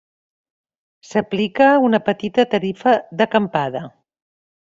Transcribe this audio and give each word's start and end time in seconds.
S'aplica 1.09 1.67
una 1.89 2.01
petita 2.09 2.47
tarifa 2.53 2.97
d'acampada. 3.19 3.83